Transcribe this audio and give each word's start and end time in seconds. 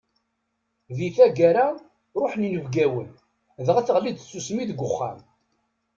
Di 0.97 1.07
tagara, 1.17 1.67
ruḥen 2.19 2.47
inebgawen, 2.47 3.09
dɣa 3.65 3.81
teɣlid 3.87 4.17
tsusmi 4.19 4.63
deg 4.69 4.79
uxxam. 4.87 5.19